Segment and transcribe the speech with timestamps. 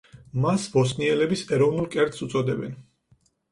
[0.45, 2.77] მას ბოსნიელების ეროვნულ კერძს უწოდებენ.